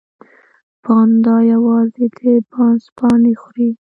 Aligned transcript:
پاندا 0.83 1.35
یوازې 1.53 2.05
د 2.17 2.19
بانس 2.51 2.83
پاڼې 2.97 3.33
خوري 3.41 3.69